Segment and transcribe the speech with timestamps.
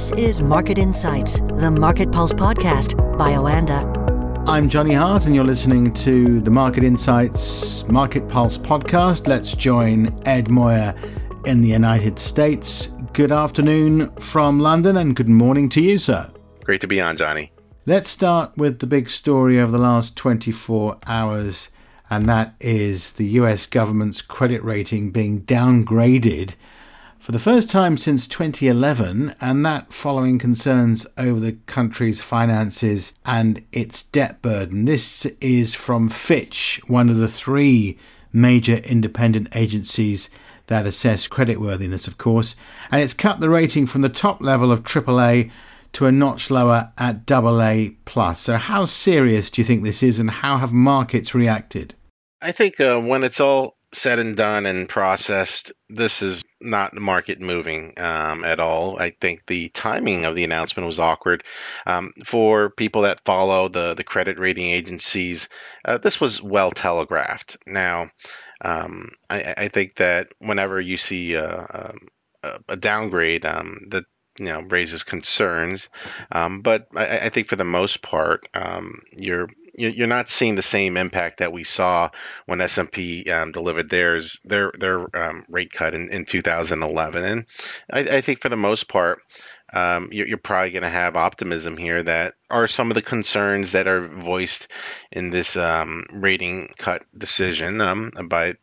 [0.00, 3.84] This is Market Insights, the Market Pulse podcast by Oanda.
[4.48, 9.28] I'm Johnny Hart, and you're listening to the Market Insights Market Pulse podcast.
[9.28, 10.94] Let's join Ed Moya
[11.44, 12.96] in the United States.
[13.12, 16.32] Good afternoon from London, and good morning to you, sir.
[16.64, 17.52] Great to be on, Johnny.
[17.84, 21.68] Let's start with the big story of the last 24 hours,
[22.08, 26.54] and that is the US government's credit rating being downgraded
[27.20, 33.62] for the first time since 2011, and that following concerns over the country's finances and
[33.72, 34.86] its debt burden.
[34.86, 37.98] This is from Fitch, one of the three
[38.32, 40.30] major independent agencies
[40.68, 42.56] that assess creditworthiness, of course,
[42.90, 45.50] and it's cut the rating from the top level of AAA
[45.92, 48.32] to a notch lower at AA.
[48.32, 51.94] So, how serious do you think this is, and how have markets reacted?
[52.40, 57.40] I think uh, when it's all said and done and processed, this is not market
[57.40, 59.00] moving um, at all.
[59.00, 61.42] I think the timing of the announcement was awkward
[61.86, 65.48] um, for people that follow the the credit rating agencies.
[65.84, 67.56] Uh, this was well telegraphed.
[67.66, 68.10] Now,
[68.60, 71.94] um, I, I, think that whenever you see a,
[72.42, 74.04] a, a downgrade, um, that
[74.38, 75.88] you know raises concerns.
[76.30, 79.48] Um, but I, I, think for the most part, um, you're
[79.88, 82.10] you're not seeing the same impact that we saw
[82.46, 87.24] when S&P um, delivered theirs their their um, rate cut in, in 2011.
[87.24, 87.46] And
[87.90, 89.20] I, I, think for the most part,
[89.72, 93.72] um, you're, you're, probably going to have optimism here that are some of the concerns
[93.72, 94.68] that are voiced
[95.10, 98.54] in this um, rating cut decision um, by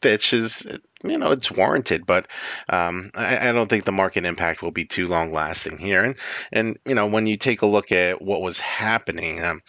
[0.00, 0.66] Fitch is
[1.04, 2.26] you know it's warranted, but
[2.68, 6.02] um, I, I, don't think the market impact will be too long lasting here.
[6.02, 6.16] And
[6.52, 9.60] and you know when you take a look at what was happening, um,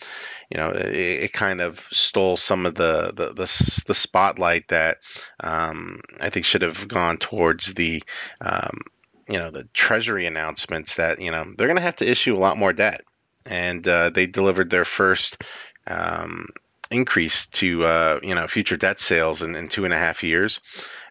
[0.50, 5.00] you know it, it, kind of stole some of the the the, the spotlight that
[5.42, 8.02] um, I think should have gone towards the
[8.40, 8.82] um,
[9.28, 12.40] you know the Treasury announcements that you know they're going to have to issue a
[12.40, 13.02] lot more debt,
[13.46, 15.38] and uh, they delivered their first.
[15.88, 16.48] Um,
[16.92, 20.60] increase to uh, you know future debt sales in, in two and a half years,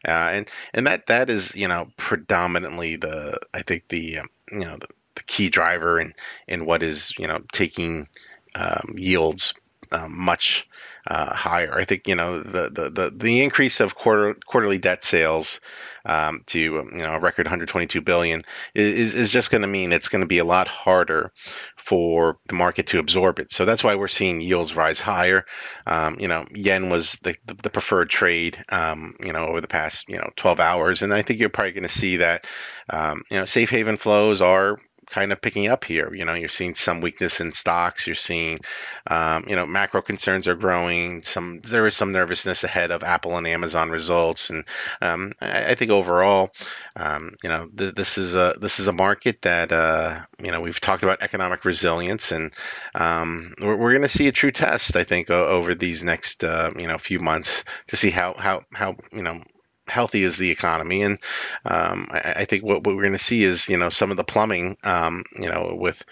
[0.07, 4.61] uh, and and that that is you know predominantly the I think the um, you
[4.61, 6.15] know the, the, key driver in
[6.47, 8.09] in what is you know taking
[8.55, 9.55] um, yields
[9.93, 10.69] um, much
[11.07, 11.75] uh, higher.
[11.75, 15.61] I think you know the, the the the increase of quarter quarterly debt sales
[16.07, 18.43] um, to um, you know a record 122 billion
[18.75, 21.33] is is just going to mean it's going to be a lot harder
[21.77, 23.53] for the market to absorb it.
[23.53, 25.45] So that's why we're seeing yields rise higher.
[25.87, 30.09] Um, you know, yen was the, the, preferred trade, um, you know, over the past,
[30.09, 31.03] you know, 12 hours.
[31.03, 32.47] And I think you're probably going to see that,
[32.89, 36.15] um, you know, safe haven flows are kind of picking up here.
[36.15, 38.07] You know, you're seeing some weakness in stocks.
[38.07, 38.59] You're seeing,
[39.07, 41.23] um, you know, macro concerns are growing.
[41.23, 44.65] Some there is some nervousness ahead of Apple and Amazon results, and
[45.01, 46.51] um, I, I, think overall,
[46.97, 50.61] um, you know, th- this is a this is a market that uh, you know
[50.61, 52.53] we've talked about economic resilience, and
[52.95, 54.97] um, we're, we're going to see a true test.
[54.97, 58.63] I think o- over these next uh, you know few months to see how how
[58.73, 59.43] how you know
[59.87, 61.03] healthy is the economy.
[61.03, 61.19] And
[61.65, 64.17] um, I, I, think what, what we're going to see is, you know, some of
[64.17, 66.05] the plumbing, um, you know, with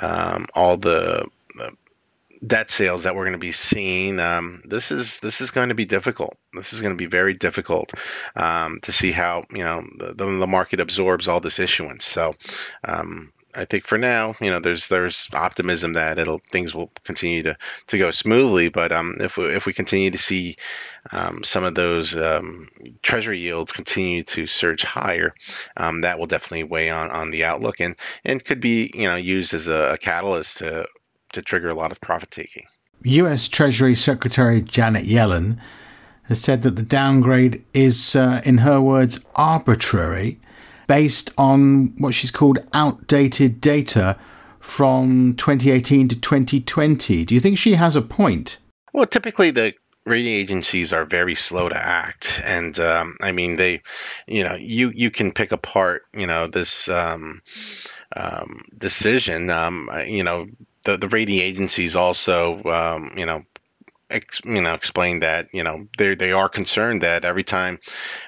[0.00, 1.72] um, all the, the,
[2.44, 4.20] debt sales that we're going to be seeing.
[4.20, 6.36] Um, this is this is going to be difficult.
[6.52, 7.92] This is going to be very difficult
[8.36, 12.04] um, to see how you know the, the, market absorbs all this issuance.
[12.04, 12.34] So
[12.84, 17.42] um, I think for now, you know, there's there's optimism that it'll things will continue
[17.44, 17.56] to,
[17.88, 18.68] to go smoothly.
[18.68, 20.56] But um, if we, if we continue to see
[21.10, 22.68] um, some of those um,
[23.02, 25.34] treasury yields continue to surge higher,
[25.76, 29.16] um, that will definitely weigh on, on the outlook and and could be you know
[29.16, 30.86] used as a, a catalyst to
[31.32, 32.66] to trigger a lot of profit taking.
[33.02, 33.48] U.S.
[33.48, 35.58] Treasury Secretary Janet Yellen
[36.24, 40.40] has said that the downgrade is, uh, in her words, arbitrary
[40.86, 44.16] based on what she's called outdated data
[44.60, 47.24] from 2018 to 2020.
[47.24, 48.58] Do you think she has a point?
[48.92, 49.74] Well, typically the
[50.04, 53.82] rating agencies are very slow to act, and um, I mean they,
[54.26, 57.42] you know, you you can pick apart, you know, this um,
[58.14, 59.50] um, decision.
[59.50, 60.46] Um, you know,
[60.84, 63.44] the the rating agencies also, um, you know,
[64.10, 67.78] ex, you know explain that you know they they are concerned that every time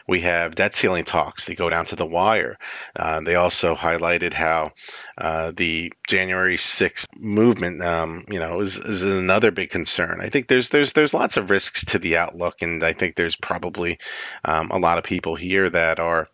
[0.07, 2.59] we have debt ceiling talks, they go down to the wire.
[2.97, 4.73] Uh, they also highlighted how
[5.17, 10.21] uh, the January 6th movement, um, you know, is, is another big concern.
[10.21, 13.37] I think there's there's there's lots of risks to the outlook, and I think there's
[13.37, 13.99] probably
[14.45, 16.29] um, a lot of people here that are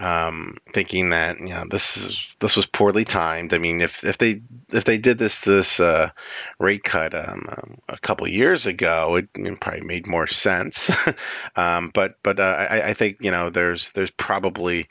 [0.00, 3.54] um, thinking that you know this is this was poorly timed.
[3.54, 6.10] I mean, if if they if they did this this uh,
[6.58, 10.90] rate cut um, um a couple years ago, it, it, probably made more sense.
[11.56, 14.88] um, but but uh, I, I, think you know there's there's probably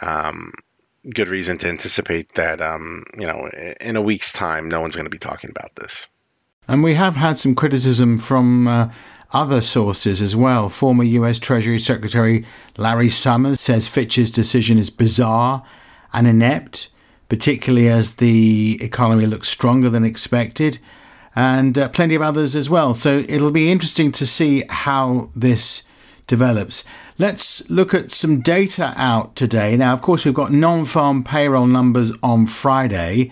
[0.00, 0.52] um,
[1.08, 3.48] good reason to anticipate that um, you know
[3.80, 6.06] in a week's time, no one's going to be talking about this.
[6.68, 8.90] And we have had some criticism from uh,
[9.32, 10.68] other sources as well.
[10.68, 12.44] Former US Treasury Secretary
[12.76, 15.64] Larry Summers says Fitch's decision is bizarre
[16.12, 16.88] and inept,
[17.28, 20.78] particularly as the economy looks stronger than expected,
[21.36, 22.94] and uh, plenty of others as well.
[22.94, 25.84] So it'll be interesting to see how this
[26.26, 26.84] develops.
[27.18, 29.76] Let's look at some data out today.
[29.76, 33.30] Now, of course, we've got non farm payroll numbers on Friday,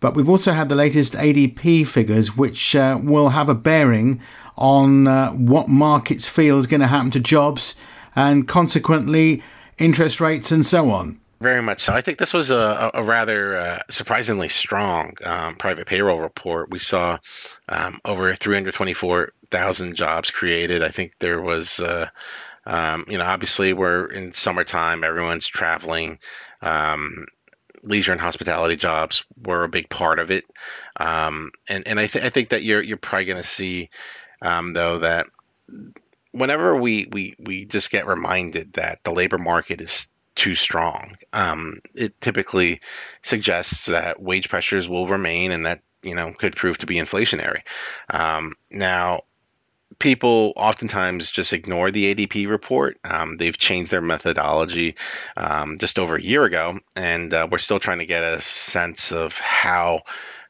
[0.00, 4.20] but we've also had the latest ADP figures, which uh, will have a bearing
[4.56, 7.76] on uh, what markets feel is going to happen to jobs
[8.16, 9.42] and consequently
[9.78, 11.20] interest rates and so on.
[11.40, 11.94] Very much so.
[11.94, 16.70] I think this was a, a rather uh, surprisingly strong um, private payroll report.
[16.70, 17.18] We saw
[17.68, 20.82] um, over 324,000 jobs created.
[20.82, 22.08] I think there was, uh,
[22.66, 26.18] um, you know, obviously we're in summertime, everyone's traveling.
[26.60, 27.26] Um,
[27.88, 30.44] leisure and hospitality jobs were a big part of it,
[30.96, 33.90] um, and and I, th- I think that you're you're probably going to see
[34.42, 35.26] um, though that
[36.32, 41.80] whenever we, we we just get reminded that the labor market is too strong, um,
[41.94, 42.80] it typically
[43.22, 47.62] suggests that wage pressures will remain and that you know could prove to be inflationary.
[48.10, 49.22] Um, now,
[49.98, 52.98] people oftentimes just ignore the ADP report.
[53.04, 54.96] Um, they've changed their methodology
[55.36, 59.12] um, just over a year ago, and uh, we're still trying to get a sense
[59.12, 60.02] of how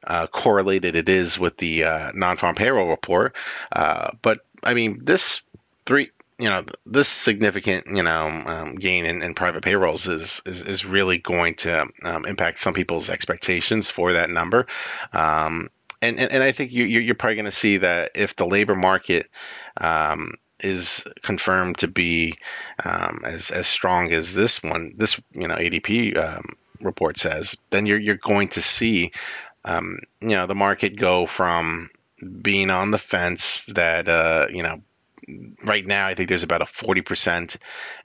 [0.07, 3.35] uh, correlated it is with the uh, non-farm payroll report.
[3.73, 5.43] Uh, but I mean, this
[5.87, 10.63] three, you know, this significant, you know, um, gain in, in, private payrolls is, is,
[10.63, 14.67] is really going to um, impact some people's expectations for that number.
[15.13, 15.69] Um,
[16.03, 18.75] and, and, and I think you, you're probably going to see that if the labor
[18.75, 19.29] market
[19.81, 22.35] um, is confirmed to be
[22.85, 27.87] um, as as strong as this one, this you know ADP um, report says, then
[27.87, 29.13] you're you're going to see
[29.65, 31.91] um, you know, the market go from
[32.43, 34.81] being on the fence that, uh, you know,
[35.63, 37.57] right now I think there's about a 40%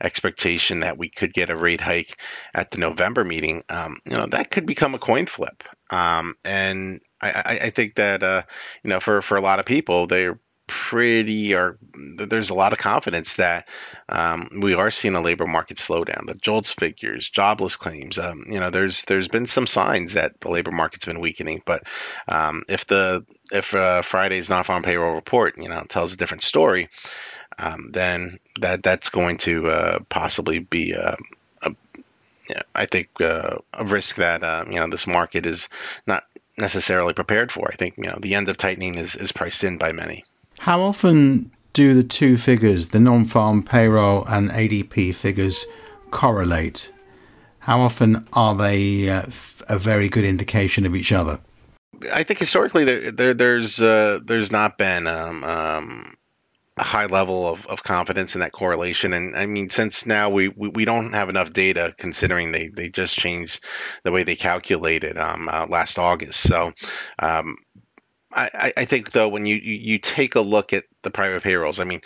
[0.01, 2.18] expectation that we could get a rate hike
[2.54, 3.63] at the November meeting.
[3.69, 5.63] Um, you know, that could become a coin flip.
[5.90, 7.00] Um, and
[7.30, 8.44] I, I, think that, uh,
[8.84, 11.78] you know, for, for a lot of people, they're pretty or
[12.16, 13.68] there's a lot of confidence that
[14.08, 16.25] um, we are seeing a labor market slowdown.
[16.25, 20.50] The JOLTS figures, jobless claims, um, you know, there's there's been some signs that the
[20.50, 21.62] labor market's been weakening.
[21.66, 21.84] But
[22.28, 26.90] um, if the if uh, Friday's non-farm payroll report, you know, tells a different story,
[27.60, 30.96] um, then that that's going to uh, possibly be
[32.48, 35.69] you I think uh, a risk that uh, you know this market is
[36.06, 36.24] not
[36.58, 37.70] necessarily prepared for.
[37.72, 40.26] I think you know the end of tightening is, is priced in by many.
[40.60, 45.66] How often do the two figures, the non farm payroll and ADP figures,
[46.12, 46.92] correlate?
[47.60, 49.24] How often are they uh,
[49.70, 51.40] a very good indication of each other?
[52.12, 56.16] I think historically there, there there's uh, there's not been um, um,
[56.75, 59.14] a high level of, of confidence in that correlation.
[59.14, 62.90] And I mean, since now we, we, we don't have enough data considering they, they
[62.90, 63.64] just changed
[64.04, 66.42] the way they calculated um, uh, last August.
[66.42, 66.74] So
[67.20, 67.58] um,
[68.31, 71.84] I, I think though when you, you, take a look at the private payrolls, I
[71.84, 72.02] mean,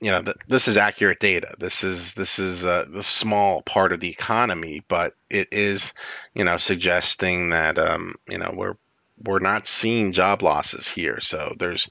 [0.00, 1.54] you know, this is accurate data.
[1.58, 5.94] This is this is a, the small part of the economy, but it is,
[6.34, 8.76] you know, suggesting that um, you know we're
[9.22, 11.20] we're not seeing job losses here.
[11.20, 11.88] So there's,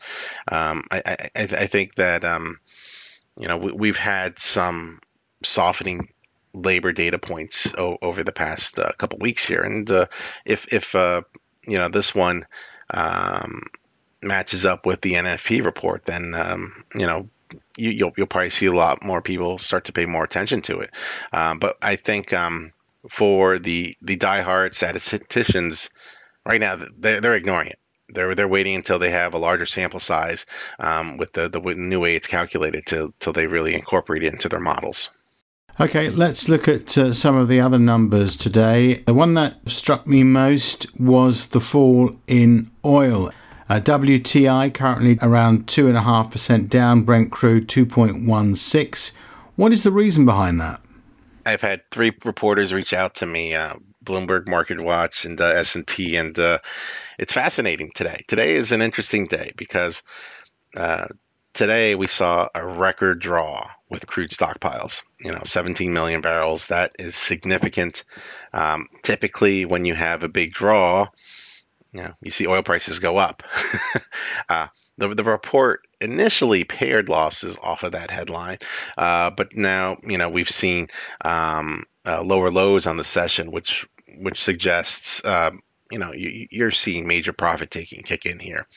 [0.51, 2.59] um, I, I, I think that um,
[3.37, 4.99] you know we, have had some
[5.43, 6.09] softening
[6.53, 10.07] labor data points o- over the past uh, couple weeks here, and uh,
[10.45, 11.21] if if uh,
[11.67, 12.45] you know this one
[12.93, 13.63] um,
[14.21, 17.29] matches up with the NFP report, then um, you know
[17.77, 20.61] you, will you'll, you'll probably see a lot more people start to pay more attention
[20.63, 20.91] to it.
[21.33, 22.71] Um, but I think um,
[23.09, 25.89] for the the diehard statisticians,
[26.45, 27.79] right now they're, they're ignoring it.
[28.09, 30.45] They're they're waiting until they have a larger sample size
[30.79, 34.49] um, with the the new way it's calculated to till they really incorporate it into
[34.49, 35.09] their models.
[35.77, 39.03] Okay, let's look at uh, some of the other numbers today.
[39.05, 43.29] The one that struck me most was the fall in oil.
[43.67, 49.13] Uh, WTI currently around 2.5% down, Brent crude 2.16.
[49.57, 50.79] What is the reason behind that?
[51.45, 53.75] I've had three reporters reach out to me, uh,
[54.05, 56.59] Bloomberg Market Watch and uh, S&P, and uh,
[57.17, 58.23] it's fascinating today.
[58.27, 60.03] Today is an interesting day because
[60.77, 61.07] uh,
[61.53, 65.01] today we saw a record draw with crude stockpiles.
[65.19, 66.67] You know, 17 million barrels.
[66.67, 68.03] That is significant.
[68.53, 71.07] Um, typically, when you have a big draw,
[71.91, 73.43] you know, you see oil prices go up.
[74.49, 78.57] uh, the, the report initially pared losses off of that headline,
[78.97, 80.87] uh, but now you know we've seen
[81.23, 83.87] um, uh, lower lows on the session, which
[84.19, 88.67] which suggests um, you know you, are seeing major profit taking kick in here.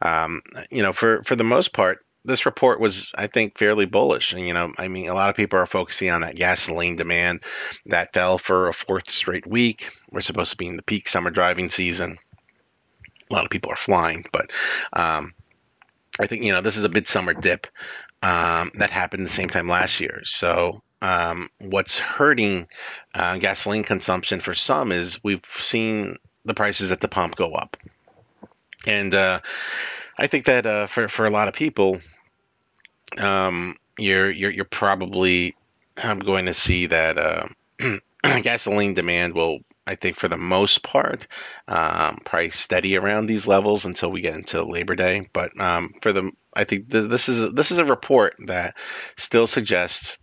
[0.00, 4.32] Um, you know, for for the most part, this report was, I think, fairly bullish.
[4.32, 7.42] And, you know, I mean, a lot of people are focusing on that gasoline demand
[7.86, 9.90] that fell for a fourth straight week.
[10.10, 12.18] We're supposed to be in the peak summer driving season.
[13.30, 14.50] A lot of people are flying, but
[14.92, 15.34] um,
[16.18, 17.66] I think, you know, this is a midsummer dip
[18.22, 20.20] um, that happened the same time last year.
[20.24, 22.66] So, um, what's hurting
[23.14, 27.76] uh, gasoline consumption for some is we've seen the prices at the pump go up.
[28.86, 29.40] And uh,
[30.18, 32.00] I think that uh, for, for a lot of people,
[33.18, 35.54] um, you're, you're, you're probably
[36.02, 37.48] um, going to see that uh,
[38.42, 41.26] gasoline demand will I think for the most part,
[41.68, 45.28] um, probably steady around these levels until we get into Labor Day.
[45.30, 48.76] But um, for the, I think th- this is a, this is a report that
[49.16, 50.16] still suggests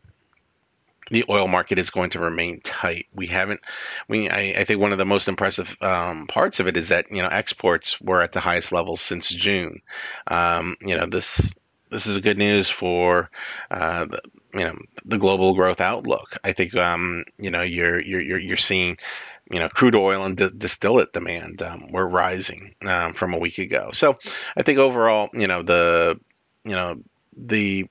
[1.11, 3.05] the oil market is going to remain tight.
[3.13, 3.61] We haven't,
[4.07, 7.11] we I, I think one of the most impressive um, parts of it is that
[7.11, 9.81] you know exports were at the highest levels since June.
[10.25, 11.53] Um, you know this
[11.89, 13.29] this is good news for
[13.69, 14.21] uh, the,
[14.53, 16.37] you know the global growth outlook.
[16.43, 18.97] I think um, you know you're you're you're seeing
[19.51, 23.89] you know, crude oil and distillate demand um, were rising um, from a week ago.
[23.91, 24.17] So
[24.55, 26.17] I think overall, you know, the
[26.63, 27.01] you know
[27.35, 27.87] the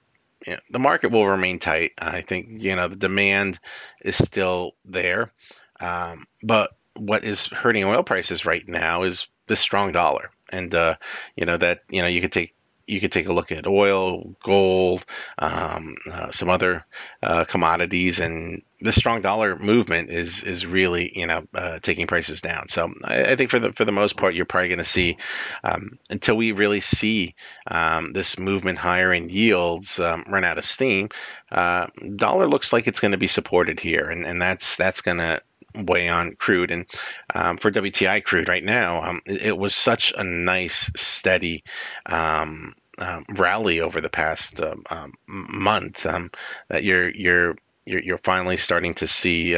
[0.46, 1.92] you know, the market will remain tight.
[1.98, 3.58] I think you know the demand
[4.00, 5.32] is still there,
[5.80, 10.96] um, but what is hurting oil prices right now is the strong dollar, and uh,
[11.36, 12.54] you know that you know you could take
[12.90, 15.04] you could take a look at oil, gold,
[15.38, 16.84] um, uh, some other
[17.22, 22.40] uh, commodities, and the strong dollar movement is is really you know uh, taking prices
[22.40, 22.68] down.
[22.68, 25.18] So I, I, think for the for the most part, you're probably going to see
[25.62, 27.34] um, until we really see
[27.66, 31.10] um, this movement higher in yields um, run out of steam.
[31.50, 35.18] Uh, dollar looks like it's going to be supported here, and and that's that's going
[35.18, 35.42] to
[35.74, 36.70] weigh on crude.
[36.70, 36.86] And
[37.34, 41.64] um, for WTI crude right now, um, it, it, was such a nice, steady
[42.06, 46.30] um, um, rally over the past uh, um, month um,
[46.68, 49.56] that you're you're you're finally starting to see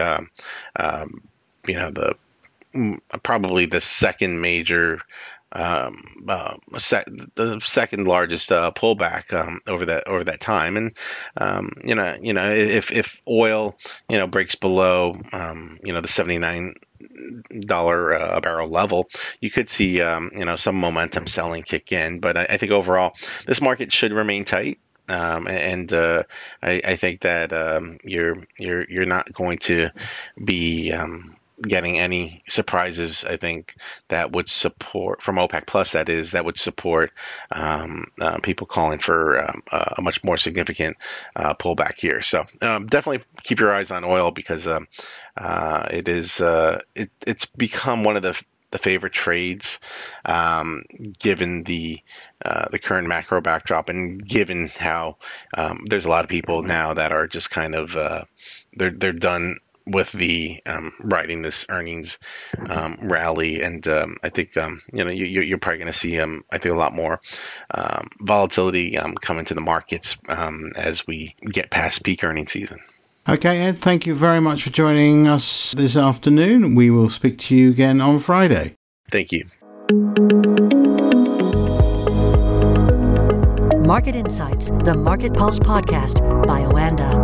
[1.67, 2.15] you know the
[2.75, 5.01] mm, probably the second major
[5.53, 10.97] um, uh, sec- the second largest uh, pullback um, over that over that time, and
[11.37, 13.77] um, you know, you know, if if oil
[14.09, 16.75] you know breaks below um, you know the seventy nine
[17.61, 19.09] dollar uh, a barrel level,
[19.41, 22.21] you could see um, you know some momentum selling kick in.
[22.21, 23.13] But I, I think overall,
[23.47, 24.79] this market should remain tight.
[25.09, 26.23] Um, and uh,
[26.63, 29.91] I, I, think that um, you're you're you're not going to
[30.43, 33.25] be um, getting any surprises.
[33.25, 33.75] I think
[34.09, 35.93] that would support from OPEC Plus.
[35.93, 37.13] That is that would support
[37.51, 40.97] um, uh, people calling for um, a much more significant
[41.35, 42.21] uh, pullback here.
[42.21, 44.89] So um, definitely keep your eyes on oil because um,
[45.37, 48.43] uh, it is uh, it, it's become one of the
[48.73, 49.79] the favorite trades,
[50.25, 50.85] um,
[51.19, 52.01] given the
[52.45, 55.19] uh, the current macro backdrop, and given how
[55.57, 58.25] um, there's a lot of people now that are just kind of uh,
[58.75, 62.19] they're they're done with the um, riding this earnings
[62.69, 66.21] um, rally, and um, I think um, you know you, are probably going to see
[66.21, 67.21] um, I think a lot more
[67.71, 72.81] um, volatility come into the markets as we get past peak earning season.
[73.29, 76.75] Okay, Ed, thank you very much for joining us this afternoon.
[76.75, 78.77] We will speak to you again on Friday.
[79.13, 79.47] Thank you.
[83.87, 87.22] Market Insights, the Market Pulse podcast by Oanda.